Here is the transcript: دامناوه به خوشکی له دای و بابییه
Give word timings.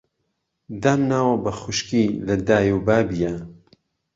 دامناوه 0.81 1.35
به 1.43 1.51
خوشکی 1.59 2.03
له 2.27 2.35
دای 2.47 2.67
و 2.75 2.79
بابییه 2.87 3.33